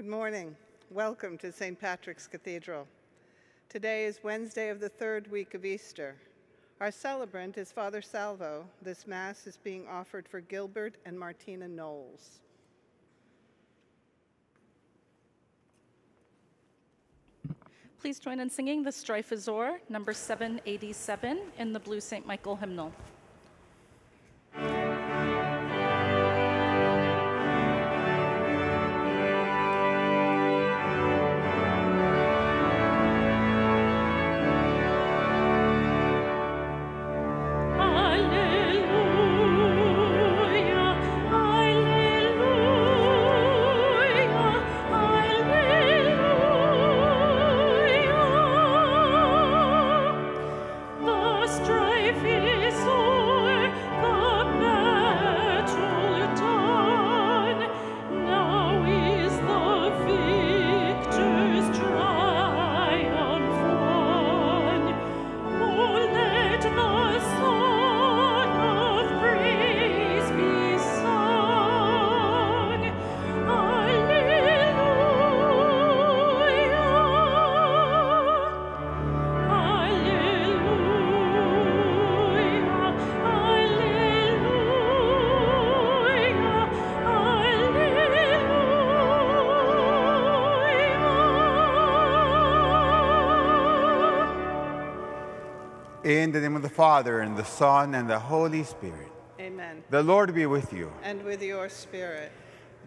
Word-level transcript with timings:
Good 0.00 0.08
morning. 0.08 0.56
Welcome 0.90 1.36
to 1.36 1.52
St. 1.52 1.78
Patrick's 1.78 2.26
Cathedral. 2.26 2.88
Today 3.68 4.06
is 4.06 4.20
Wednesday 4.22 4.70
of 4.70 4.80
the 4.80 4.88
third 4.88 5.30
week 5.30 5.52
of 5.52 5.66
Easter. 5.66 6.16
Our 6.80 6.90
celebrant 6.90 7.58
is 7.58 7.70
Father 7.70 8.00
Salvo. 8.00 8.64
This 8.80 9.06
Mass 9.06 9.46
is 9.46 9.58
being 9.58 9.86
offered 9.86 10.26
for 10.26 10.40
Gilbert 10.40 10.94
and 11.04 11.18
Martina 11.20 11.68
Knowles. 11.68 12.40
Please 18.00 18.18
join 18.18 18.40
in 18.40 18.48
singing 18.48 18.82
the 18.82 18.92
Strife 18.92 19.32
Is 19.32 19.50
O'er, 19.50 19.82
number 19.90 20.14
787, 20.14 21.40
in 21.58 21.74
the 21.74 21.80
Blue 21.80 22.00
St. 22.00 22.26
Michael 22.26 22.56
hymnal. 22.56 22.90
In 96.10 96.32
the 96.32 96.40
name 96.40 96.56
of 96.56 96.62
the 96.62 96.68
Father, 96.68 97.20
and 97.20 97.36
the 97.36 97.44
Son, 97.44 97.94
and 97.94 98.10
the 98.10 98.18
Holy 98.18 98.64
Spirit. 98.64 99.12
Amen. 99.38 99.84
The 99.90 100.02
Lord 100.02 100.34
be 100.34 100.44
with 100.44 100.72
you. 100.72 100.92
And 101.04 101.22
with 101.22 101.40
your 101.40 101.68
spirit. 101.68 102.32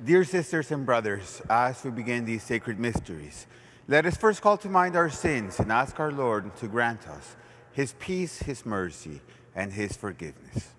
Dear 0.03 0.25
sisters 0.25 0.71
and 0.71 0.85
brothers, 0.85 1.41
as 1.49 1.81
we 1.85 1.91
begin 1.91 2.25
these 2.25 2.44
sacred 2.44 2.81
mysteries, 2.81 3.47
let 3.88 4.05
us 4.05 4.17
first 4.17 4.41
call 4.41 4.57
to 4.57 4.67
mind 4.67 4.97
our 4.97 5.09
sins 5.09 5.61
and 5.61 5.71
ask 5.71 6.01
our 6.01 6.11
Lord 6.11 6.53
to 6.57 6.67
grant 6.67 7.07
us 7.07 7.38
his 7.71 7.95
peace, 7.97 8.39
his 8.39 8.66
mercy, 8.66 9.21
and 9.55 9.71
his 9.71 9.95
forgiveness. 9.95 10.73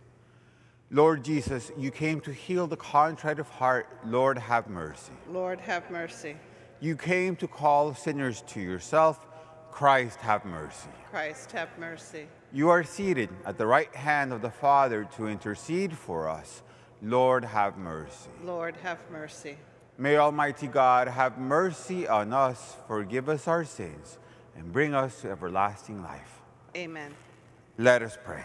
Lord 0.91 1.25
Jesus, 1.25 1.72
you 1.78 1.91
came 1.91 2.20
to 2.20 2.31
heal 2.31 2.67
the 2.67 2.77
contrite 2.77 3.39
of 3.39 3.48
heart. 3.48 3.89
Lord, 4.05 4.37
have 4.37 4.69
mercy. 4.69 5.15
Lord, 5.31 5.61
have 5.61 5.91
mercy. 5.91 6.37
You 6.78 6.94
came 6.94 7.37
to 7.37 7.49
call 7.49 7.94
sinners 7.94 8.44
to 8.49 8.61
yourself. 8.61 9.26
Christ, 9.75 10.21
have 10.21 10.45
mercy. 10.45 10.89
Christ, 11.11 11.51
have 11.51 11.69
mercy. 11.81 12.29
You 12.53 12.69
are 12.69 12.85
seated 12.85 13.29
at 13.45 13.59
the 13.59 13.67
right 13.67 13.93
hand 13.93 14.33
of 14.33 14.41
the 14.41 14.51
Father 14.53 15.09
to 15.17 15.27
intercede 15.27 15.93
for 15.93 16.29
us. 16.29 16.62
Lord, 17.03 17.45
have 17.45 17.77
mercy. 17.77 18.31
Lord, 18.45 18.77
have 18.85 19.01
mercy. 19.11 19.59
May 19.99 20.17
Almighty 20.17 20.69
God 20.69 21.09
have 21.09 21.39
mercy 21.39 22.07
on 22.07 22.33
us, 22.33 22.77
forgive 22.87 23.29
us 23.29 23.49
our 23.49 23.65
sins, 23.65 24.19
and 24.57 24.73
bring 24.73 24.95
us 24.95 25.23
to 25.23 25.31
everlasting 25.33 26.05
life. 26.05 26.41
Amen. 26.77 27.12
Let 27.77 28.01
us 28.03 28.17
pray. 28.25 28.45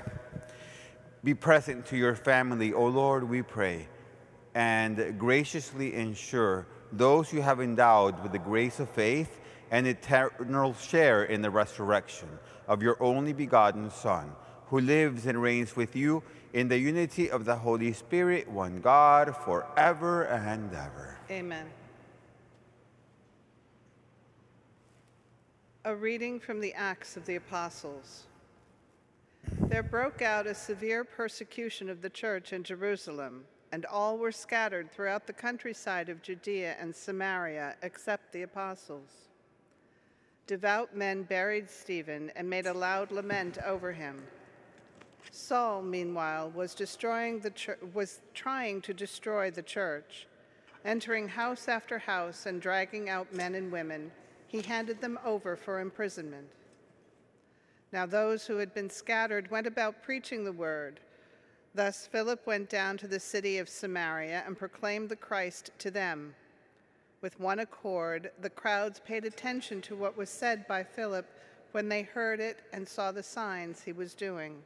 Be 1.23 1.35
present 1.35 1.85
to 1.87 1.95
your 1.95 2.15
family, 2.15 2.73
O 2.73 2.87
Lord, 2.87 3.23
we 3.23 3.43
pray, 3.43 3.87
and 4.55 5.19
graciously 5.19 5.93
ensure 5.93 6.65
those 6.91 7.31
you 7.31 7.43
have 7.43 7.61
endowed 7.61 8.23
with 8.23 8.31
the 8.31 8.39
grace 8.39 8.79
of 8.79 8.89
faith 8.89 9.38
and 9.71 9.87
eternal 9.87 10.73
share 10.73 11.23
in 11.23 11.41
the 11.41 11.49
resurrection 11.49 12.29
of 12.67 12.81
your 12.81 13.01
only 13.01 13.33
begotten 13.33 13.89
Son, 13.89 14.31
who 14.67 14.79
lives 14.79 15.25
and 15.25 15.41
reigns 15.41 15.75
with 15.75 15.95
you 15.95 16.23
in 16.53 16.67
the 16.67 16.77
unity 16.77 17.29
of 17.29 17.45
the 17.45 17.55
Holy 17.55 17.93
Spirit, 17.93 18.49
one 18.49 18.81
God, 18.81 19.35
forever 19.35 20.23
and 20.23 20.73
ever. 20.73 21.17
Amen. 21.29 21.67
A 25.85 25.95
reading 25.95 26.39
from 26.39 26.59
the 26.59 26.73
Acts 26.73 27.17
of 27.17 27.25
the 27.25 27.35
Apostles. 27.35 28.25
There 29.61 29.83
broke 29.83 30.21
out 30.21 30.47
a 30.47 30.53
severe 30.53 31.03
persecution 31.03 31.89
of 31.89 32.01
the 32.01 32.09
church 32.09 32.53
in 32.53 32.63
Jerusalem, 32.63 33.45
and 33.71 33.85
all 33.85 34.17
were 34.17 34.31
scattered 34.31 34.91
throughout 34.91 35.25
the 35.25 35.33
countryside 35.33 36.09
of 36.09 36.21
Judea 36.21 36.75
and 36.79 36.95
Samaria, 36.95 37.75
except 37.81 38.33
the 38.33 38.41
apostles 38.41 39.28
devout 40.49 40.95
men 40.95 41.21
buried 41.21 41.69
Stephen 41.69 42.31
and 42.35 42.49
made 42.49 42.65
a 42.65 42.73
loud 42.73 43.11
lament 43.11 43.59
over 43.63 43.91
him. 43.91 44.19
Saul, 45.29 45.83
meanwhile, 45.83 46.49
was 46.49 46.73
destroying 46.73 47.39
the 47.39 47.53
was 47.93 48.21
trying 48.33 48.81
to 48.81 48.91
destroy 48.91 49.51
the 49.51 49.61
church. 49.61 50.25
Entering 50.83 51.27
house 51.27 51.67
after 51.67 51.99
house 51.99 52.47
and 52.47 52.59
dragging 52.59 53.09
out 53.09 53.31
men 53.31 53.53
and 53.53 53.71
women, 53.71 54.11
he 54.47 54.63
handed 54.63 54.99
them 54.99 55.19
over 55.23 55.55
for 55.55 55.79
imprisonment. 55.79 56.47
Now 57.93 58.07
those 58.07 58.47
who 58.47 58.57
had 58.57 58.73
been 58.73 58.89
scattered 58.89 59.51
went 59.51 59.67
about 59.67 60.01
preaching 60.01 60.43
the 60.43 60.51
word. 60.51 60.99
Thus 61.75 62.07
Philip 62.07 62.47
went 62.47 62.71
down 62.71 62.97
to 62.97 63.07
the 63.07 63.19
city 63.19 63.59
of 63.59 63.69
Samaria 63.69 64.41
and 64.47 64.57
proclaimed 64.57 65.09
the 65.09 65.15
Christ 65.15 65.69
to 65.77 65.91
them. 65.91 66.33
With 67.21 67.39
one 67.39 67.59
accord, 67.59 68.31
the 68.41 68.49
crowds 68.49 68.99
paid 68.99 69.25
attention 69.25 69.81
to 69.81 69.95
what 69.95 70.15
was 70.15 70.29
said 70.29 70.65
by 70.67 70.83
Philip 70.83 71.27
when 71.71 71.89
they 71.89 72.03
heard 72.03 72.39
it 72.39 72.61
and 72.71 72.87
saw 72.87 73.11
the 73.11 73.23
signs 73.23 73.81
he 73.81 73.91
was 73.91 74.13
doing. 74.13 74.61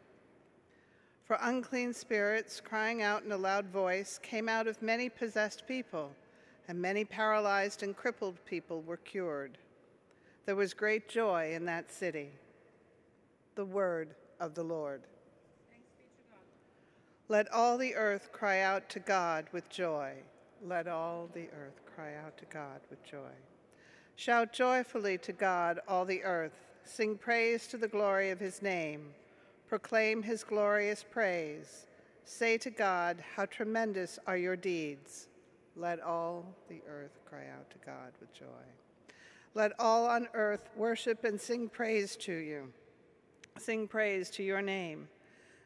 For 1.26 1.38
unclean 1.42 1.94
spirits, 1.94 2.62
crying 2.62 3.02
out 3.02 3.24
in 3.24 3.32
a 3.32 3.38
loud 3.38 3.66
voice, 3.68 4.20
came 4.22 4.48
out 4.48 4.68
of 4.68 4.82
many 4.82 5.10
possessed 5.10 5.68
people, 5.68 6.12
and 6.68 6.80
many 6.80 7.06
paralyzed 7.06 7.82
and 7.82 7.96
crippled 7.96 8.44
people 8.46 8.82
were 8.84 8.98
cured. 8.98 9.58
There 10.46 10.56
was 10.56 10.74
great 10.74 11.10
joy 11.10 11.54
in 11.54 11.66
that 11.66 11.92
city. 11.92 12.30
The 13.56 13.66
word 13.66 14.16
of 14.40 14.54
the 14.54 14.64
Lord. 14.64 15.02
Let 17.30 17.52
all 17.52 17.78
the 17.78 17.96
earth 17.96 18.32
cry 18.32 18.60
out 18.60 18.90
to 18.90 19.00
God 19.00 19.46
with 19.52 19.70
joy. 19.70 20.14
Let 20.66 20.88
all 20.88 21.30
the 21.34 21.50
earth 21.50 21.82
cry 21.94 22.14
out 22.26 22.38
to 22.38 22.46
God 22.46 22.80
with 22.90 23.04
joy. 23.04 23.34
Shout 24.16 24.54
joyfully 24.54 25.18
to 25.18 25.34
God, 25.34 25.80
all 25.88 26.06
the 26.06 26.24
earth. 26.24 26.54
Sing 26.86 27.18
praise 27.18 27.68
to 27.68 27.78
the 27.78 27.88
glory 27.88 28.30
of 28.30 28.40
his 28.40 28.62
name. 28.62 29.14
Proclaim 29.68 30.24
his 30.24 30.44
glorious 30.44 31.04
praise. 31.04 31.88
Say 32.24 32.58
to 32.60 32.70
God, 32.70 33.22
How 33.36 33.46
tremendous 33.46 34.20
are 34.26 34.38
your 34.38 34.56
deeds. 34.56 35.28
Let 35.76 36.00
all 36.00 36.46
the 36.70 36.82
earth 36.88 37.20
cry 37.26 37.48
out 37.58 37.70
to 37.72 37.78
God 37.86 38.14
with 38.22 38.34
joy. 38.34 38.46
Let 39.56 39.74
all 39.80 40.06
on 40.06 40.30
earth 40.34 40.70
worship 40.78 41.26
and 41.26 41.42
sing 41.42 41.68
praise 41.68 42.16
to 42.18 42.34
you. 42.34 42.72
Sing 43.58 43.88
praise 43.88 44.30
to 44.32 44.44
your 44.44 44.62
name. 44.62 45.10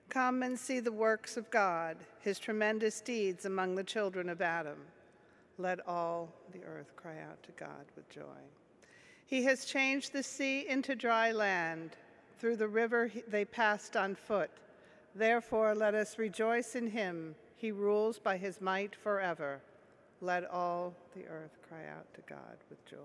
Come 0.10 0.42
and 0.44 0.58
see 0.58 0.80
the 0.80 0.92
works 0.92 1.36
of 1.38 1.50
God, 1.52 1.98
his 2.22 2.40
tremendous 2.40 3.02
deeds 3.02 3.46
among 3.46 3.76
the 3.76 3.84
children 3.84 4.30
of 4.30 4.42
Adam. 4.42 4.78
Let 5.58 5.86
all 5.88 6.30
the 6.54 6.64
earth 6.64 6.96
cry 6.96 7.20
out 7.20 7.42
to 7.44 7.52
God 7.52 7.86
with 7.96 8.10
joy. 8.10 8.42
He 9.26 9.44
has 9.44 9.66
changed 9.66 10.14
the 10.14 10.24
sea 10.24 10.66
into 10.68 10.96
dry 10.96 11.32
land. 11.32 11.92
Through 12.40 12.58
the 12.58 12.68
river 12.68 13.12
they 13.28 13.44
passed 13.44 13.98
on 13.98 14.16
foot. 14.16 14.52
Therefore, 15.16 15.74
let 15.74 15.96
us 15.96 16.20
rejoice 16.20 16.76
in 16.76 16.92
him. 16.92 17.36
He 17.58 17.72
rules 17.72 18.20
by 18.20 18.38
his 18.38 18.62
might 18.62 18.96
forever. 18.96 19.60
Let 20.22 20.50
all 20.50 20.94
the 21.16 21.26
earth 21.26 21.58
cry 21.68 21.88
out 21.88 22.14
to 22.14 22.22
God 22.30 22.58
with 22.70 22.86
joy. 22.86 22.98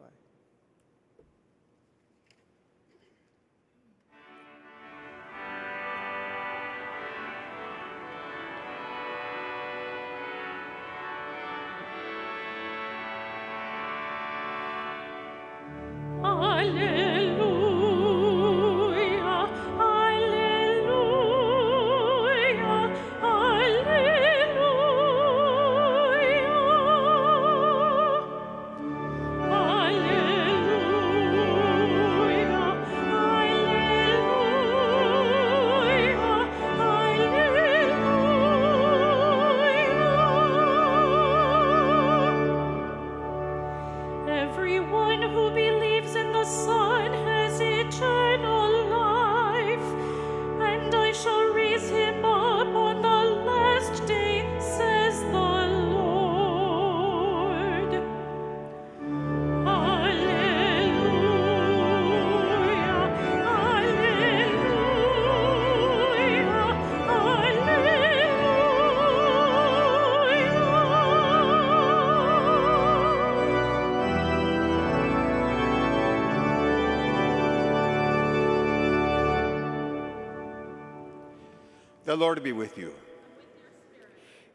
The 82.12 82.18
Lord 82.18 82.42
be 82.42 82.52
with 82.52 82.76
you. 82.76 82.92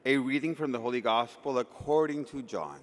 A 0.06 0.18
reading 0.18 0.54
from 0.54 0.72
the 0.72 0.80
Holy 0.80 1.02
Gospel 1.02 1.58
according 1.58 2.26
to 2.26 2.44
John. 2.44 2.78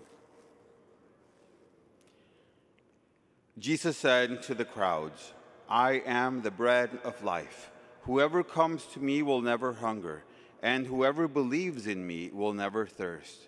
Jesus 3.57 3.97
said 3.97 4.43
to 4.43 4.55
the 4.57 4.65
crowds, 4.65 5.33
I 5.69 6.03
am 6.05 6.43
the 6.43 6.51
bread 6.51 6.91
of 7.05 7.23
life. 7.23 7.71
Whoever 8.03 8.43
comes 8.43 8.85
to 8.95 8.99
me 8.99 9.23
will 9.23 9.41
never 9.41 9.75
hunger, 9.75 10.25
and 10.61 10.89
whoever 10.89 11.29
believes 11.29 11.87
in 11.87 12.05
me 12.05 12.31
will 12.33 12.53
never 12.53 12.85
thirst. 12.85 13.47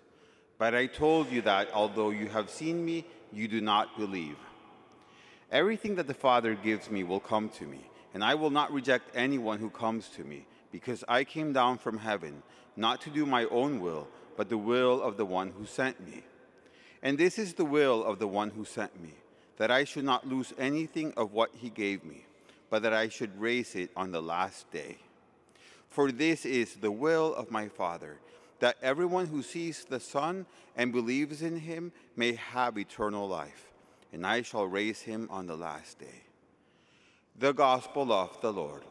But 0.57 0.75
I 0.75 0.85
told 0.85 1.29
you 1.29 1.41
that 1.41 1.73
although 1.73 2.11
you 2.11 2.29
have 2.29 2.49
seen 2.49 2.85
me, 2.85 3.05
you 3.33 3.49
do 3.49 3.59
not 3.59 3.97
believe. 3.97 4.37
Everything 5.51 5.95
that 5.95 6.07
the 6.07 6.13
Father 6.13 6.55
gives 6.55 6.89
me 6.89 7.03
will 7.03 7.19
come 7.19 7.49
to 7.49 7.65
me, 7.65 7.81
and 8.13 8.23
I 8.23 8.35
will 8.35 8.49
not 8.49 8.71
reject 8.71 9.13
anyone 9.13 9.59
who 9.59 9.69
comes 9.69 10.07
to 10.15 10.23
me, 10.23 10.45
because 10.71 11.03
I 11.07 11.23
came 11.23 11.53
down 11.53 11.77
from 11.77 11.97
heaven 11.97 12.43
not 12.75 13.01
to 13.01 13.09
do 13.09 13.25
my 13.25 13.45
own 13.45 13.79
will, 13.79 14.07
but 14.35 14.49
the 14.49 14.57
will 14.57 15.01
of 15.01 15.17
the 15.17 15.25
one 15.25 15.51
who 15.57 15.65
sent 15.65 16.05
me. 16.05 16.23
And 17.01 17.17
this 17.17 17.39
is 17.39 17.53
the 17.53 17.65
will 17.65 18.03
of 18.03 18.19
the 18.19 18.27
one 18.27 18.51
who 18.51 18.65
sent 18.65 19.01
me, 19.01 19.13
that 19.57 19.71
I 19.71 19.83
should 19.83 20.03
not 20.03 20.27
lose 20.27 20.53
anything 20.57 21.13
of 21.17 21.33
what 21.33 21.51
he 21.55 21.69
gave 21.69 22.03
me, 22.03 22.25
but 22.69 22.83
that 22.83 22.93
I 22.93 23.09
should 23.09 23.39
raise 23.39 23.75
it 23.75 23.91
on 23.95 24.11
the 24.11 24.21
last 24.21 24.69
day. 24.71 24.97
For 25.89 26.11
this 26.11 26.45
is 26.45 26.75
the 26.75 26.91
will 26.91 27.33
of 27.33 27.49
my 27.49 27.67
Father, 27.67 28.19
that 28.59 28.77
everyone 28.81 29.27
who 29.27 29.41
sees 29.41 29.85
the 29.85 29.99
Son 29.99 30.45
and 30.75 30.91
believes 30.91 31.41
in 31.41 31.57
him 31.57 31.91
may 32.15 32.33
have 32.33 32.77
eternal 32.77 33.27
life, 33.27 33.71
and 34.11 34.25
I 34.25 34.41
shall 34.41 34.65
raise 34.65 35.01
him 35.01 35.27
on 35.31 35.47
the 35.47 35.55
last 35.55 35.99
day. 35.99 36.23
The 37.39 37.53
Gospel 37.53 38.11
of 38.11 38.39
the 38.41 38.51
Lord. 38.51 38.83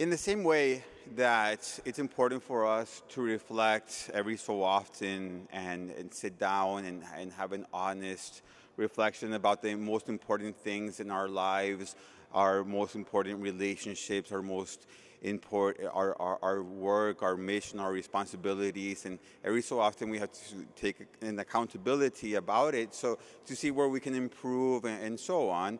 In 0.00 0.08
the 0.08 0.16
same 0.16 0.44
way 0.44 0.82
that 1.14 1.78
it's 1.84 1.98
important 1.98 2.42
for 2.42 2.66
us 2.66 3.02
to 3.10 3.20
reflect 3.20 4.10
every 4.14 4.38
so 4.38 4.62
often 4.62 5.46
and, 5.52 5.90
and 5.90 6.14
sit 6.14 6.38
down 6.38 6.86
and, 6.86 7.02
and 7.18 7.30
have 7.34 7.52
an 7.52 7.66
honest 7.70 8.40
reflection 8.78 9.34
about 9.34 9.60
the 9.60 9.74
most 9.74 10.08
important 10.08 10.56
things 10.56 11.00
in 11.00 11.10
our 11.10 11.28
lives, 11.28 11.96
our 12.32 12.64
most 12.64 12.94
important 12.94 13.42
relationships, 13.42 14.32
our 14.32 14.40
most 14.40 14.86
important, 15.20 15.90
our, 15.92 16.16
our, 16.18 16.38
our 16.40 16.62
work, 16.62 17.22
our 17.22 17.36
mission, 17.36 17.78
our 17.78 17.92
responsibilities, 17.92 19.04
and 19.04 19.18
every 19.44 19.60
so 19.60 19.80
often 19.80 20.08
we 20.08 20.18
have 20.18 20.32
to 20.32 20.64
take 20.76 20.96
an 21.20 21.38
accountability 21.38 22.36
about 22.36 22.74
it 22.74 22.94
so 22.94 23.18
to 23.44 23.54
see 23.54 23.70
where 23.70 23.90
we 23.90 24.00
can 24.00 24.14
improve 24.14 24.86
and, 24.86 25.04
and 25.04 25.20
so 25.20 25.50
on 25.50 25.78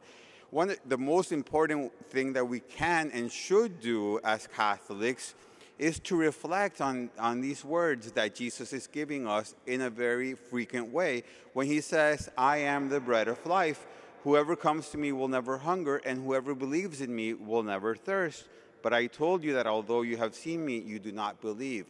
one 0.51 0.75
the 0.87 0.99
most 0.99 1.33
important 1.33 1.93
thing 2.11 2.33
that 2.33 2.47
we 2.47 2.61
can 2.61 3.11
and 3.13 3.31
should 3.31 3.81
do 3.81 4.21
as 4.25 4.47
Catholics 4.47 5.35
is 5.79 5.99
to 5.99 6.15
reflect 6.15 6.81
on, 6.81 7.09
on 7.19 7.41
these 7.41 7.65
words 7.65 8.13
that 8.13 8.35
Jesus 8.35 8.75
is 8.75 8.87
giving 8.87 9.27
us 9.27 9.55
in 9.67 9.81
a 9.81 9.89
very 9.89 10.35
frequent 10.35 10.93
way 10.93 11.23
when 11.55 11.67
he 11.67 11.81
says, 11.81 12.29
I 12.37 12.59
am 12.59 12.91
the 12.91 13.01
bread 13.01 13.29
of 13.29 13.45
life. 13.47 13.87
Whoever 14.25 14.57
comes 14.57 14.91
to 14.91 14.99
me 14.99 15.13
will 15.13 15.29
never 15.29 15.57
hunger, 15.57 15.97
and 16.05 16.23
whoever 16.23 16.55
believes 16.55 17.01
in 17.01 17.17
me 17.17 17.33
will 17.33 17.63
never 17.63 17.95
thirst. 17.95 18.47
But 18.83 18.93
I 18.93 19.07
told 19.07 19.43
you 19.43 19.55
that 19.55 19.67
although 19.67 20.03
you 20.03 20.19
have 20.19 20.35
seen 20.35 20.67
me, 20.67 20.79
you 20.79 20.99
do 20.99 21.13
not 21.13 21.41
believe. 21.41 21.87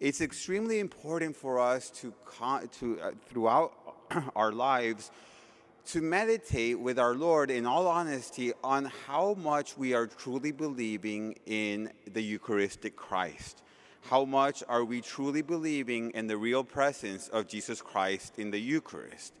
It's 0.00 0.20
extremely 0.20 0.80
important 0.80 1.36
for 1.36 1.60
us 1.60 1.90
to, 2.00 2.12
to 2.80 3.00
uh, 3.00 3.10
throughout 3.28 3.72
our 4.36 4.50
lives, 4.50 5.12
to 5.86 6.02
meditate 6.02 6.80
with 6.80 6.98
our 6.98 7.14
Lord 7.14 7.48
in 7.48 7.64
all 7.64 7.86
honesty 7.86 8.52
on 8.64 8.86
how 9.06 9.34
much 9.34 9.78
we 9.78 9.94
are 9.94 10.08
truly 10.08 10.50
believing 10.50 11.36
in 11.46 11.92
the 12.12 12.20
Eucharistic 12.20 12.96
Christ. 12.96 13.62
How 14.02 14.24
much 14.24 14.64
are 14.68 14.84
we 14.84 15.00
truly 15.00 15.42
believing 15.42 16.10
in 16.10 16.26
the 16.26 16.36
real 16.36 16.64
presence 16.64 17.28
of 17.28 17.46
Jesus 17.46 17.80
Christ 17.80 18.36
in 18.36 18.50
the 18.50 18.58
Eucharist? 18.58 19.32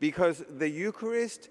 Because 0.00 0.42
the 0.48 0.68
Eucharist 0.68 1.50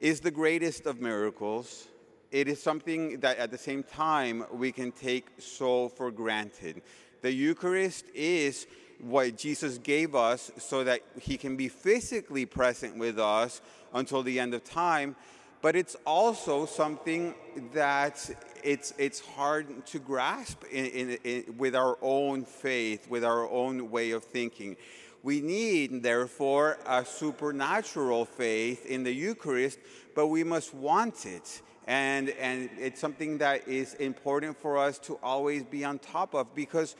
is 0.00 0.18
the 0.18 0.32
greatest 0.32 0.86
of 0.86 1.00
miracles. 1.00 1.86
It 2.32 2.48
is 2.48 2.60
something 2.60 3.20
that 3.20 3.38
at 3.38 3.52
the 3.52 3.58
same 3.58 3.84
time 3.84 4.44
we 4.52 4.72
can 4.72 4.90
take 4.90 5.28
so 5.38 5.88
for 5.90 6.10
granted. 6.10 6.82
The 7.22 7.32
Eucharist 7.32 8.06
is 8.14 8.66
what 9.00 9.36
Jesus 9.36 9.78
gave 9.78 10.14
us 10.14 10.50
so 10.58 10.84
that 10.84 11.00
he 11.20 11.36
can 11.36 11.56
be 11.56 11.68
physically 11.68 12.46
present 12.46 12.96
with 12.96 13.18
us 13.18 13.60
until 13.92 14.22
the 14.22 14.38
end 14.40 14.54
of 14.54 14.64
time, 14.64 15.16
but 15.62 15.74
it's 15.74 15.96
also 16.06 16.66
something 16.66 17.34
that 17.72 18.30
it's, 18.62 18.92
it's 18.98 19.20
hard 19.20 19.86
to 19.86 19.98
grasp 19.98 20.64
in, 20.70 20.86
in, 20.86 21.18
in, 21.24 21.56
with 21.56 21.74
our 21.74 21.98
own 22.02 22.44
faith, 22.44 23.08
with 23.08 23.24
our 23.24 23.48
own 23.48 23.90
way 23.90 24.10
of 24.10 24.24
thinking. 24.24 24.76
We 25.22 25.40
need, 25.40 26.02
therefore, 26.02 26.78
a 26.86 27.04
supernatural 27.04 28.26
faith 28.26 28.86
in 28.86 29.02
the 29.02 29.12
Eucharist, 29.12 29.78
but 30.14 30.28
we 30.28 30.44
must 30.44 30.72
want 30.72 31.26
it. 31.26 31.62
And, 31.88 32.30
and 32.30 32.68
it's 32.78 33.00
something 33.00 33.38
that 33.38 33.66
is 33.66 33.94
important 33.94 34.56
for 34.56 34.78
us 34.78 34.98
to 35.00 35.18
always 35.22 35.64
be 35.64 35.84
on 35.84 35.98
top 35.98 36.34
of 36.34 36.54
because 36.54 36.96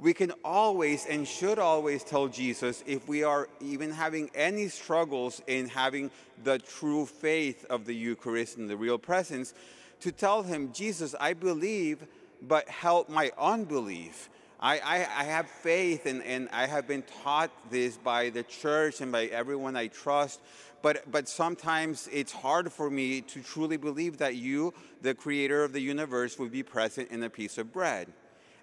we 0.00 0.14
can 0.14 0.32
always 0.44 1.04
and 1.06 1.28
should 1.28 1.58
always 1.58 2.02
tell 2.02 2.26
Jesus 2.28 2.82
if 2.86 3.06
we 3.06 3.22
are 3.22 3.48
even 3.60 3.90
having 3.90 4.30
any 4.34 4.68
struggles 4.68 5.42
in 5.46 5.68
having 5.68 6.10
the 6.42 6.58
true 6.58 7.04
faith 7.04 7.66
of 7.68 7.84
the 7.84 7.94
Eucharist 7.94 8.56
and 8.56 8.68
the 8.68 8.76
real 8.76 8.98
presence, 8.98 9.52
to 10.00 10.10
tell 10.10 10.42
him, 10.42 10.72
Jesus, 10.72 11.14
I 11.20 11.34
believe, 11.34 12.06
but 12.40 12.68
help 12.68 13.10
my 13.10 13.30
unbelief. 13.38 14.30
I, 14.58 14.78
I, 14.78 14.94
I, 14.96 15.24
have 15.24 15.48
faith 15.48 16.06
and, 16.06 16.22
and 16.22 16.48
I 16.52 16.66
have 16.66 16.86
been 16.86 17.02
taught 17.22 17.50
this 17.70 17.96
by 17.96 18.28
the 18.28 18.42
church 18.42 19.00
and 19.00 19.10
by 19.10 19.26
everyone 19.26 19.74
I 19.74 19.86
trust, 19.88 20.40
but, 20.82 21.10
but 21.10 21.28
sometimes 21.28 22.08
it's 22.12 22.32
hard 22.32 22.72
for 22.72 22.90
me 22.90 23.22
to 23.22 23.42
truly 23.42 23.78
believe 23.78 24.18
that 24.18 24.36
you, 24.36 24.74
the 25.00 25.14
creator 25.14 25.64
of 25.64 25.72
the 25.72 25.80
universe, 25.80 26.38
would 26.38 26.52
be 26.52 26.62
present 26.62 27.10
in 27.10 27.22
a 27.22 27.30
piece 27.30 27.56
of 27.56 27.72
bread. 27.72 28.08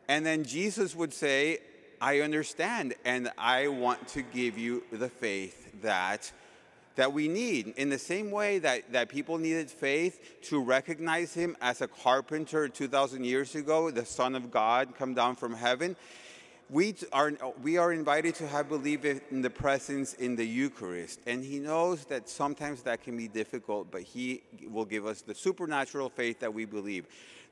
And 0.08 0.26
then 0.26 0.44
Jesus 0.44 0.96
would 0.96 1.14
say, 1.14 1.60
I 2.00 2.20
understand, 2.22 2.94
and 3.06 3.32
I 3.38 3.68
want 3.68 4.08
to 4.10 4.22
give 4.22 4.58
you 4.58 4.84
the 4.92 5.10
faith 5.10 5.82
that, 5.82 6.32
that 6.96 7.12
we 7.12 7.28
need. 7.28 7.74
In 7.78 7.90
the 7.90 7.98
same 7.98 8.30
way 8.30 8.60
that, 8.60 8.92
that 8.94 9.10
people 9.10 9.38
needed 9.38 9.70
faith 9.70 10.42
to 10.44 10.62
recognize 10.62 11.34
him 11.34 11.58
as 11.60 11.82
a 11.82 11.88
carpenter 11.88 12.68
2,000 12.68 13.24
years 13.24 13.56
ago, 13.56 13.90
the 13.90 14.06
Son 14.06 14.36
of 14.36 14.52
God 14.52 14.96
come 14.98 15.14
down 15.14 15.36
from 15.36 15.56
heaven, 15.56 15.96
we 16.70 16.96
are, 17.14 17.32
we 17.64 17.78
are 17.78 17.94
invited 17.94 18.36
to 18.36 18.48
have 18.48 18.68
belief 18.68 19.06
in 19.06 19.42
the 19.42 19.50
presence 19.50 20.14
in 20.16 20.36
the 20.36 20.46
Eucharist. 20.46 21.22
And 21.26 21.44
he 21.44 21.60
knows 21.60 22.04
that 22.06 22.28
sometimes 22.28 22.82
that 22.84 23.04
can 23.04 23.16
be 23.16 23.30
difficult, 23.30 23.90
but 23.90 24.02
he 24.02 24.44
will 24.70 24.86
give 24.86 25.06
us 25.06 25.22
the 25.22 25.34
supernatural 25.34 26.10
faith 26.10 26.42
that 26.42 26.54
we 26.54 26.66
believe. 26.66 27.06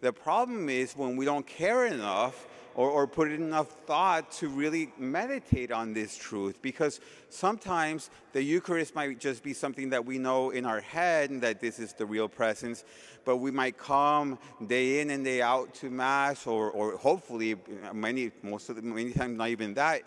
The 0.06 0.14
problem 0.14 0.70
is 0.70 0.96
when 0.96 1.18
we 1.18 1.26
don't 1.26 1.48
care 1.48 1.88
enough 1.88 2.46
or, 2.76 2.92
or 2.92 3.08
put 3.08 3.32
enough 3.32 3.72
thought 3.88 4.32
to 4.34 4.50
really 4.50 4.92
meditate 5.00 5.72
on 5.72 5.96
this 5.96 6.16
truth 6.16 6.62
because 6.62 7.00
sometimes 7.30 8.12
the 8.32 8.44
Eucharist 8.44 8.94
might 8.94 9.20
just 9.20 9.42
be 9.42 9.52
something 9.52 9.90
that 9.90 10.06
we 10.06 10.20
know 10.20 10.52
in 10.52 10.64
our 10.64 10.80
head 10.80 11.32
and 11.32 11.42
that 11.42 11.60
this 11.60 11.80
is 11.80 11.94
the 11.94 12.06
real 12.06 12.28
presence, 12.28 12.84
but 13.24 13.38
we 13.38 13.50
might 13.50 13.80
come 13.80 14.38
day 14.68 15.00
in 15.00 15.10
and 15.10 15.26
day 15.26 15.42
out 15.42 15.74
to 15.74 15.90
Mass 15.90 16.46
or, 16.46 16.70
or 16.70 16.98
hopefully 16.98 17.56
many, 17.92 18.30
most 18.44 18.70
of 18.70 18.76
the, 18.76 18.84
many 18.84 19.12
times 19.12 19.36
not 19.36 19.50
even 19.50 19.74
that, 19.74 20.04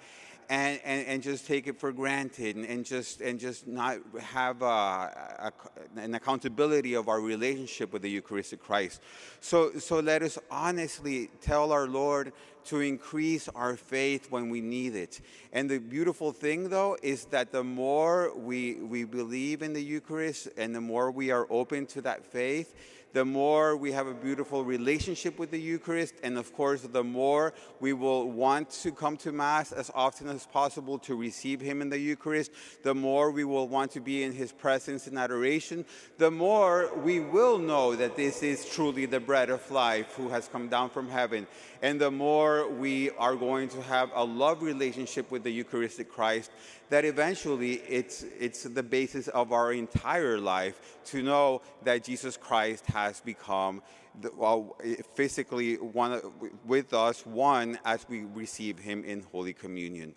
and, 0.50 0.80
and, 0.84 1.06
and 1.06 1.22
just 1.22 1.46
take 1.46 1.66
it 1.66 1.78
for 1.78 1.92
granted 1.92 2.56
and, 2.56 2.64
and 2.64 2.84
just 2.84 3.20
and 3.20 3.38
just 3.38 3.66
not 3.66 3.98
have 4.20 4.62
a, 4.62 4.66
a, 4.66 5.52
an 5.96 6.14
accountability 6.14 6.94
of 6.94 7.08
our 7.08 7.20
relationship 7.20 7.92
with 7.92 8.02
the 8.02 8.10
Eucharistic 8.10 8.60
Christ. 8.60 9.02
So 9.40 9.72
so 9.78 10.00
let 10.00 10.22
us 10.22 10.38
honestly 10.50 11.30
tell 11.40 11.72
our 11.72 11.86
Lord 11.86 12.32
to 12.66 12.80
increase 12.80 13.48
our 13.54 13.76
faith 13.76 14.30
when 14.30 14.50
we 14.50 14.60
need 14.60 14.94
it. 14.94 15.20
And 15.52 15.70
the 15.70 15.78
beautiful 15.78 16.32
thing 16.32 16.70
though 16.70 16.96
is 17.02 17.26
that 17.26 17.52
the 17.52 17.64
more 17.64 18.32
we 18.36 18.74
we 18.76 19.04
believe 19.04 19.62
in 19.62 19.74
the 19.74 19.82
Eucharist 19.82 20.48
and 20.56 20.74
the 20.74 20.80
more 20.80 21.10
we 21.10 21.30
are 21.30 21.46
open 21.50 21.86
to 21.86 22.00
that 22.02 22.24
faith, 22.24 22.74
the 23.18 23.24
more 23.24 23.76
we 23.76 23.90
have 23.90 24.06
a 24.06 24.14
beautiful 24.14 24.62
relationship 24.62 25.40
with 25.40 25.50
the 25.50 25.58
Eucharist, 25.58 26.14
and 26.22 26.38
of 26.38 26.52
course, 26.52 26.82
the 26.82 27.02
more 27.02 27.52
we 27.80 27.92
will 27.92 28.30
want 28.30 28.70
to 28.70 28.92
come 28.92 29.16
to 29.16 29.32
Mass 29.32 29.72
as 29.72 29.90
often 29.92 30.28
as 30.28 30.46
possible 30.46 31.00
to 31.00 31.16
receive 31.16 31.60
Him 31.60 31.82
in 31.82 31.88
the 31.88 31.98
Eucharist, 31.98 32.52
the 32.84 32.94
more 32.94 33.32
we 33.32 33.42
will 33.42 33.66
want 33.66 33.90
to 33.90 34.00
be 34.00 34.22
in 34.22 34.30
His 34.30 34.52
presence 34.52 35.08
in 35.08 35.18
adoration, 35.18 35.84
the 36.18 36.30
more 36.30 36.94
we 36.98 37.18
will 37.18 37.58
know 37.58 37.96
that 37.96 38.14
this 38.14 38.40
is 38.44 38.64
truly 38.64 39.04
the 39.04 39.18
bread 39.18 39.50
of 39.50 39.68
life 39.68 40.14
who 40.14 40.28
has 40.28 40.46
come 40.46 40.68
down 40.68 40.88
from 40.88 41.08
heaven, 41.08 41.48
and 41.82 42.00
the 42.00 42.12
more 42.12 42.70
we 42.70 43.10
are 43.18 43.34
going 43.34 43.68
to 43.70 43.82
have 43.82 44.12
a 44.14 44.24
love 44.24 44.62
relationship 44.62 45.28
with 45.32 45.42
the 45.42 45.50
Eucharistic 45.50 46.08
Christ 46.08 46.52
that 46.90 47.04
eventually 47.04 47.74
it's, 47.88 48.24
it's 48.38 48.62
the 48.62 48.82
basis 48.82 49.28
of 49.28 49.52
our 49.52 49.72
entire 49.72 50.38
life 50.38 50.98
to 51.06 51.22
know 51.22 51.62
that 51.84 52.04
Jesus 52.04 52.36
Christ 52.36 52.86
has 52.86 53.20
become 53.20 53.82
the, 54.20 54.30
well, 54.36 54.76
physically 55.14 55.74
one 55.74 56.20
with 56.64 56.92
us, 56.92 57.24
one 57.26 57.78
as 57.84 58.06
we 58.08 58.24
receive 58.24 58.78
him 58.78 59.04
in 59.04 59.22
Holy 59.32 59.52
Communion. 59.52 60.14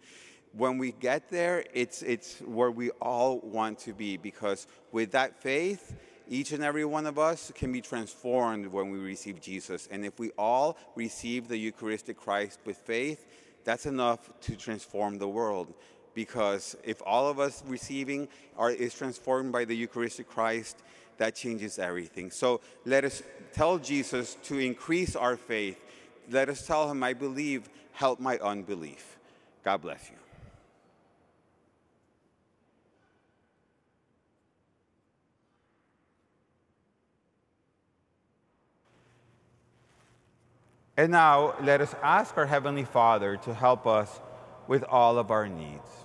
When 0.53 0.77
we 0.77 0.91
get 0.91 1.29
there, 1.29 1.63
it's, 1.73 2.01
it's 2.01 2.39
where 2.41 2.71
we 2.71 2.89
all 3.01 3.39
want 3.39 3.79
to 3.79 3.93
be 3.93 4.17
because 4.17 4.67
with 4.91 5.11
that 5.11 5.41
faith, 5.41 5.95
each 6.27 6.51
and 6.51 6.63
every 6.63 6.85
one 6.85 7.05
of 7.05 7.19
us 7.19 7.51
can 7.55 7.71
be 7.71 7.81
transformed 7.81 8.67
when 8.67 8.89
we 8.89 8.97
receive 8.97 9.41
Jesus. 9.41 9.87
And 9.91 10.05
if 10.05 10.19
we 10.19 10.31
all 10.37 10.77
receive 10.95 11.47
the 11.47 11.57
Eucharistic 11.57 12.17
Christ 12.17 12.59
with 12.65 12.77
faith, 12.77 13.27
that's 13.63 13.85
enough 13.85 14.31
to 14.41 14.55
transform 14.55 15.17
the 15.17 15.27
world 15.27 15.73
because 16.13 16.75
if 16.83 17.01
all 17.05 17.27
of 17.27 17.39
us 17.39 17.63
receiving 17.67 18.27
are, 18.57 18.71
is 18.71 18.93
transformed 18.93 19.51
by 19.51 19.65
the 19.65 19.75
Eucharistic 19.75 20.29
Christ, 20.29 20.77
that 21.17 21.35
changes 21.35 21.77
everything. 21.77 22.31
So 22.31 22.61
let 22.85 23.05
us 23.05 23.21
tell 23.53 23.77
Jesus 23.77 24.37
to 24.45 24.57
increase 24.57 25.15
our 25.15 25.37
faith. 25.37 25.77
Let 26.29 26.49
us 26.49 26.65
tell 26.65 26.89
him, 26.89 27.03
I 27.03 27.13
believe, 27.13 27.69
help 27.93 28.19
my 28.19 28.37
unbelief. 28.39 29.17
God 29.63 29.81
bless 29.81 30.09
you. 30.09 30.15
And 40.97 41.11
now 41.11 41.55
let 41.61 41.81
us 41.81 41.95
ask 42.03 42.37
our 42.37 42.45
Heavenly 42.45 42.83
Father 42.83 43.37
to 43.37 43.53
help 43.53 43.87
us 43.87 44.19
with 44.67 44.83
all 44.83 45.17
of 45.17 45.31
our 45.31 45.47
needs. 45.47 46.00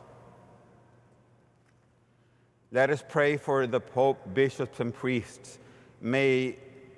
Let 2.72 2.90
us 2.90 3.02
pray 3.08 3.36
for 3.36 3.66
the 3.68 3.78
Pope, 3.80 4.34
bishops, 4.34 4.80
and 4.80 4.92
priests. 4.92 5.60
May 6.00 6.56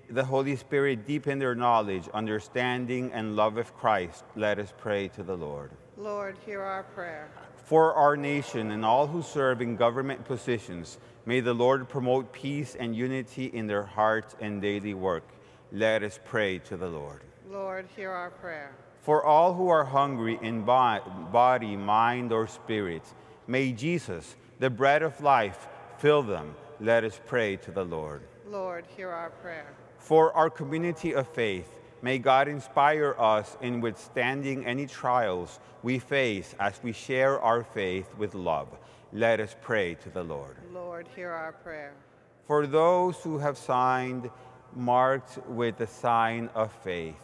the 0.09 0.25
Holy 0.25 0.57
Spirit 0.57 1.07
deepen 1.07 1.39
their 1.39 1.55
knowledge, 1.55 2.09
understanding, 2.15 3.13
and 3.13 3.37
love 3.37 3.59
of 3.59 3.77
Christ. 3.77 4.25
Let 4.35 4.59
us 4.59 4.73
pray 4.79 5.09
to 5.09 5.23
the 5.23 5.37
Lord. 5.37 5.71
Lord, 5.99 6.39
hear 6.47 6.63
our 6.63 6.85
prayer. 6.85 7.29
For 7.57 7.93
our 7.93 8.17
nation 8.17 8.71
and 8.71 8.83
all 8.83 9.07
who 9.07 9.21
serve 9.21 9.61
in 9.61 9.77
government 9.77 10.25
positions, 10.25 10.99
may 11.27 11.41
the 11.41 11.53
Lord 11.53 11.87
promote 11.87 12.33
peace 12.33 12.75
and 12.75 12.97
unity 12.97 13.45
in 13.45 13.67
their 13.67 13.85
hearts 13.85 14.35
and 14.41 14.63
daily 14.63 14.95
work. 14.95 15.25
Let 15.71 16.03
us 16.03 16.19
pray 16.25 16.61
to 16.61 16.79
the 16.79 16.89
Lord. 16.89 17.21
Lord, 17.51 17.87
hear 17.95 18.11
our 18.11 18.31
prayer. 18.31 18.73
For 19.03 19.23
all 19.23 19.53
who 19.53 19.69
are 19.69 19.85
hungry 19.85 20.39
in 20.41 20.65
body, 20.65 21.77
mind, 21.77 22.33
or 22.33 22.47
spirit, 22.47 23.03
may 23.47 23.73
Jesus, 23.73 24.35
the 24.59 24.71
bread 24.71 25.03
of 25.03 25.21
life, 25.21 25.69
fill 25.99 26.23
them. 26.23 26.55
Let 26.81 27.05
us 27.05 27.21
pray 27.27 27.57
to 27.57 27.71
the 27.71 27.85
Lord. 27.85 28.23
Lord, 28.49 28.85
hear 28.97 29.11
our 29.11 29.31
prayer. 29.31 29.67
For 29.99 30.33
our 30.33 30.51
community 30.51 31.15
of 31.15 31.29
faith, 31.29 31.75
may 32.03 32.19
God 32.19 32.49
inspire 32.49 33.15
us 33.19 33.57
in 33.61 33.81
withstanding 33.81 34.65
any 34.65 34.87
trials 34.87 35.61
we 35.83 35.99
face 35.99 36.55
as 36.59 36.81
we 36.83 36.93
share 36.93 37.41
our 37.41 37.63
faith 37.63 38.15
with 38.17 38.35
love. 38.35 38.69
Let 39.13 39.41
us 39.41 39.55
pray 39.61 39.95
to 39.95 40.11
the 40.11 40.23
Lord. 40.23 40.57
Lord, 40.73 41.09
hear 41.15 41.31
our 41.31 41.53
prayer. 41.53 41.93
For 42.47 42.67
those 42.67 43.17
who 43.19 43.39
have 43.39 43.59
signed, 43.59 44.31
marked 44.75 45.39
with 45.49 45.79
the 45.79 45.87
sign 45.87 46.51
of 46.55 46.73
faith, 46.73 47.17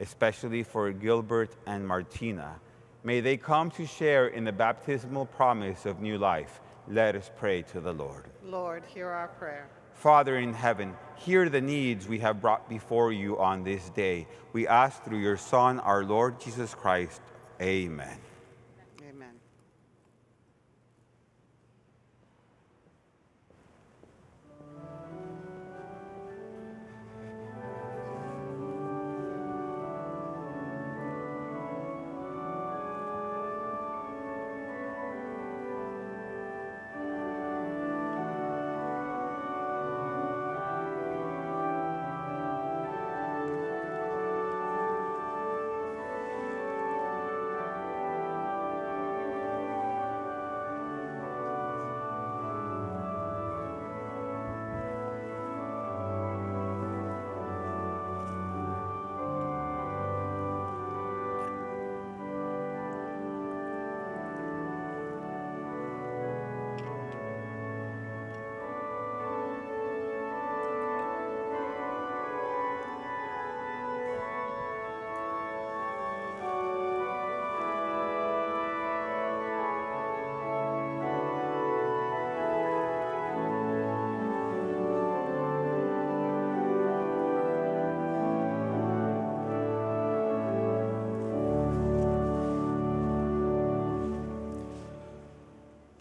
especially 0.00 0.62
for 0.62 0.92
Gilbert 0.92 1.56
and 1.66 1.86
Martina, 1.86 2.60
May 3.06 3.20
they 3.20 3.36
come 3.36 3.70
to 3.70 3.86
share 3.86 4.26
in 4.26 4.42
the 4.42 4.50
baptismal 4.50 5.26
promise 5.26 5.86
of 5.86 6.00
new 6.00 6.18
life. 6.18 6.60
Let 6.88 7.14
us 7.14 7.30
pray 7.36 7.62
to 7.70 7.80
the 7.80 7.92
Lord. 7.92 8.24
Lord, 8.44 8.82
hear 8.92 9.08
our 9.10 9.28
prayer. 9.28 9.68
Father 9.94 10.38
in 10.38 10.52
heaven, 10.52 10.92
hear 11.14 11.48
the 11.48 11.60
needs 11.60 12.08
we 12.08 12.18
have 12.18 12.40
brought 12.40 12.68
before 12.68 13.12
you 13.12 13.38
on 13.38 13.62
this 13.62 13.90
day. 13.90 14.26
We 14.52 14.66
ask 14.66 15.04
through 15.04 15.20
your 15.20 15.36
Son, 15.36 15.78
our 15.78 16.02
Lord 16.02 16.40
Jesus 16.40 16.74
Christ. 16.74 17.20
Amen. 17.62 18.18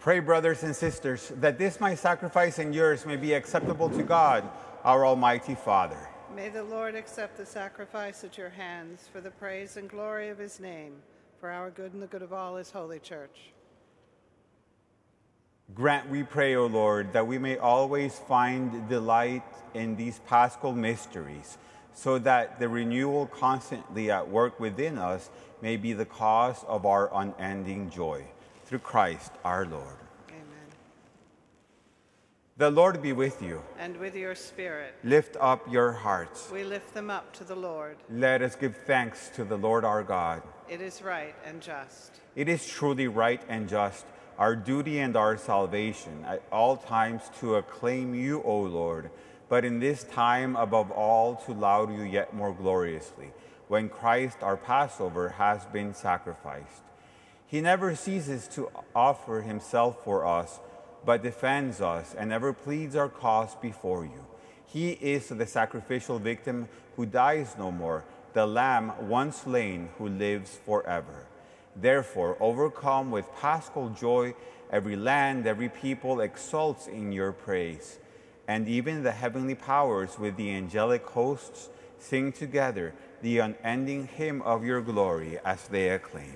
Pray, 0.05 0.19
brothers 0.19 0.61
and 0.61 0.75
sisters, 0.75 1.31
that 1.37 1.57
this 1.57 1.79
my 1.79 1.95
sacrifice 1.95 2.59
and 2.59 2.75
yours 2.75 3.07
may 3.07 3.15
be 3.15 3.33
acceptable 3.33 3.89
to 3.89 4.03
God, 4.03 4.47
our 4.83 5.03
Almighty 5.03 5.55
Father. 5.55 5.97
May 6.35 6.49
the 6.49 6.63
Lord 6.63 6.93
accept 6.93 7.37
the 7.37 7.45
sacrifice 7.47 8.23
at 8.23 8.37
your 8.37 8.49
hands 8.51 9.09
for 9.11 9.19
the 9.19 9.31
praise 9.31 9.77
and 9.77 9.89
glory 9.89 10.29
of 10.29 10.37
his 10.37 10.59
name, 10.59 10.93
for 11.39 11.49
our 11.49 11.71
good 11.71 11.93
and 11.93 12.03
the 12.03 12.05
good 12.05 12.21
of 12.21 12.31
all 12.31 12.55
his 12.55 12.69
holy 12.69 12.99
church. 12.99 13.49
Grant, 15.73 16.07
we 16.07 16.21
pray, 16.21 16.55
O 16.55 16.67
Lord, 16.67 17.11
that 17.13 17.25
we 17.25 17.39
may 17.39 17.57
always 17.57 18.19
find 18.19 18.87
delight 18.87 19.41
in 19.73 19.95
these 19.95 20.19
paschal 20.27 20.73
mysteries, 20.73 21.57
so 21.95 22.19
that 22.19 22.59
the 22.59 22.69
renewal 22.69 23.25
constantly 23.25 24.11
at 24.11 24.29
work 24.29 24.59
within 24.59 24.99
us 24.99 25.31
may 25.63 25.77
be 25.77 25.93
the 25.93 26.05
cause 26.05 26.63
of 26.67 26.85
our 26.85 27.09
unending 27.11 27.89
joy. 27.89 28.23
Through 28.65 28.79
Christ 28.79 29.31
our 29.43 29.65
Lord. 29.65 29.97
Amen. 30.29 30.69
The 32.57 32.71
Lord 32.71 33.01
be 33.01 33.13
with 33.13 33.41
you. 33.41 33.61
And 33.77 33.97
with 33.97 34.15
your 34.15 34.33
spirit, 34.35 34.95
Lift 35.03 35.37
up 35.39 35.71
your 35.71 35.91
hearts. 35.91 36.49
we 36.51 36.63
lift 36.63 36.93
them 36.93 37.09
up 37.09 37.31
to 37.33 37.43
the 37.43 37.55
Lord. 37.55 37.97
Let 38.09 38.41
us 38.41 38.55
give 38.55 38.75
thanks 38.87 39.29
to 39.35 39.43
the 39.43 39.57
Lord 39.57 39.85
our 39.85 40.03
God. 40.03 40.41
It 40.67 40.81
is 40.81 41.01
right 41.03 41.35
and 41.45 41.61
just. 41.61 42.11
It 42.35 42.49
is 42.49 42.65
truly 42.67 43.07
right 43.07 43.41
and 43.47 43.69
just, 43.69 44.05
our 44.39 44.55
duty 44.55 44.99
and 44.99 45.15
our 45.15 45.37
salvation, 45.37 46.25
at 46.27 46.41
all 46.51 46.75
times 46.75 47.21
to 47.39 47.55
acclaim 47.55 48.15
you, 48.15 48.41
O 48.43 48.61
Lord, 48.61 49.11
but 49.47 49.63
in 49.63 49.79
this 49.79 50.03
time 50.03 50.55
above 50.55 50.89
all 50.91 51.35
to 51.45 51.53
laud 51.53 51.93
you 51.93 52.01
yet 52.03 52.33
more 52.33 52.51
gloriously, 52.51 53.31
when 53.67 53.89
Christ 53.89 54.39
our 54.41 54.57
Passover 54.57 55.29
has 55.29 55.65
been 55.65 55.93
sacrificed. 55.93 56.81
He 57.47 57.61
never 57.61 57.95
ceases 57.95 58.47
to 58.49 58.69
offer 58.95 59.41
himself 59.41 60.03
for 60.03 60.25
us, 60.25 60.59
but 61.05 61.21
defends 61.21 61.79
us 61.79 62.15
and 62.17 62.33
ever 62.33 62.53
pleads 62.53 62.95
our 62.95 63.09
cause 63.09 63.55
before 63.61 64.03
you. 64.03 64.25
He 64.65 64.91
is 64.91 65.29
the 65.29 65.45
sacrificial 65.45 66.17
victim 66.17 66.67
who 66.95 67.05
dies 67.05 67.55
no 67.57 67.71
more, 67.71 68.03
the 68.33 68.47
Lamb 68.47 68.91
once 69.07 69.41
slain 69.41 69.89
who 69.97 70.09
lives 70.09 70.59
forever. 70.65 71.27
Therefore, 71.75 72.35
overcome 72.39 73.11
with 73.11 73.33
paschal 73.35 73.89
joy, 73.89 74.33
every 74.71 74.95
land, 74.95 75.45
every 75.45 75.69
people 75.69 76.21
exults 76.21 76.87
in 76.87 77.11
your 77.11 77.31
praise. 77.31 77.99
And 78.47 78.67
even 78.67 79.03
the 79.03 79.11
heavenly 79.11 79.55
powers 79.55 80.17
with 80.17 80.35
the 80.35 80.51
angelic 80.51 81.05
hosts 81.05 81.69
sing 81.99 82.31
together 82.31 82.93
the 83.21 83.39
unending 83.39 84.07
hymn 84.07 84.41
of 84.41 84.63
your 84.63 84.81
glory 84.81 85.39
as 85.45 85.67
they 85.67 85.89
acclaim. 85.89 86.35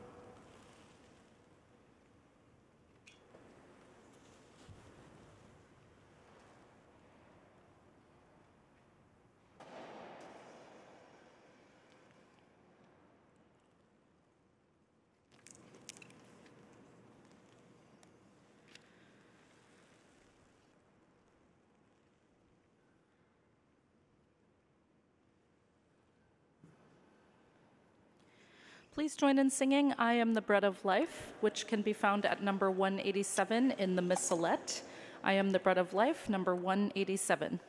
Please 29.01 29.15
join 29.15 29.39
in 29.39 29.49
singing 29.49 29.95
I 29.97 30.13
Am 30.13 30.35
the 30.35 30.43
Bread 30.43 30.63
of 30.63 30.85
Life, 30.85 31.33
which 31.41 31.65
can 31.65 31.81
be 31.81 31.91
found 31.91 32.23
at 32.23 32.43
number 32.43 32.69
187 32.69 33.71
in 33.79 33.95
the 33.95 34.01
Missalette. 34.03 34.83
I 35.23 35.33
Am 35.33 35.49
the 35.49 35.57
Bread 35.57 35.79
of 35.79 35.95
Life, 35.95 36.29
number 36.29 36.55
187. 36.55 37.59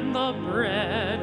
Am 0.00 0.14
the 0.14 0.32
bread 0.50 1.20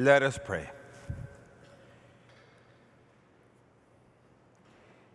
Let 0.00 0.22
us 0.22 0.38
pray. 0.42 0.66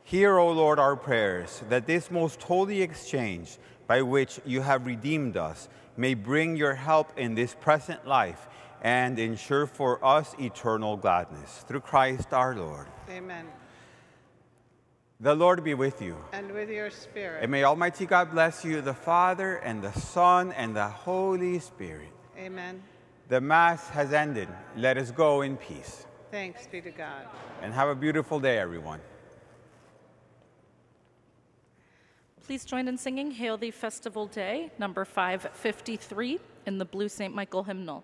Hear, 0.03 0.37
O 0.37 0.51
Lord, 0.51 0.77
our 0.77 0.95
prayers, 0.95 1.63
that 1.69 1.87
this 1.87 2.11
most 2.11 2.43
holy 2.43 2.83
exchange 2.83 3.57
by 3.87 4.03
which 4.03 4.39
you 4.45 4.61
have 4.61 4.85
redeemed 4.85 5.37
us 5.37 5.69
may 5.97 6.13
bring 6.13 6.55
your 6.55 6.75
help 6.75 7.17
in 7.17 7.33
this 7.33 7.55
present 7.55 8.05
life 8.05 8.47
and 8.83 9.17
ensure 9.17 9.65
for 9.65 10.05
us 10.05 10.35
eternal 10.37 10.97
gladness. 10.97 11.65
Through 11.67 11.79
Christ 11.79 12.31
our 12.31 12.55
Lord. 12.55 12.85
Amen. 13.09 13.47
The 15.19 15.33
Lord 15.33 15.63
be 15.63 15.73
with 15.73 15.99
you. 15.99 16.15
And 16.31 16.51
with 16.51 16.69
your 16.69 16.91
spirit. 16.91 17.41
And 17.41 17.49
may 17.49 17.63
Almighty 17.63 18.05
God 18.05 18.29
bless 18.29 18.63
you, 18.63 18.81
the 18.81 18.93
Father, 18.93 19.55
and 19.55 19.81
the 19.81 19.93
Son, 19.93 20.51
and 20.51 20.75
the 20.75 20.89
Holy 20.89 21.57
Spirit. 21.57 22.11
Amen. 22.37 22.83
The 23.27 23.41
Mass 23.41 23.89
has 23.89 24.13
ended. 24.13 24.47
Let 24.77 24.97
us 24.97 25.09
go 25.09 25.41
in 25.41 25.57
peace. 25.57 26.05
Thanks 26.29 26.67
be 26.67 26.79
to 26.81 26.91
God. 26.91 27.25
And 27.63 27.73
have 27.73 27.89
a 27.89 27.95
beautiful 27.95 28.39
day, 28.39 28.59
everyone. 28.59 28.99
Please 32.45 32.65
join 32.65 32.87
in 32.87 32.97
singing 32.99 33.31
Hail 33.31 33.57
Thee 33.57 33.71
Festival 33.71 34.27
Day, 34.27 34.71
number 34.77 35.05
553, 35.05 36.39
in 36.67 36.77
the 36.77 36.85
Blue 36.85 37.09
St. 37.09 37.33
Michael 37.33 37.63
hymnal. 37.63 38.03